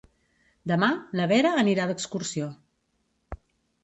[0.69, 0.87] Demà
[1.19, 2.47] na Vera anirà d'excursió.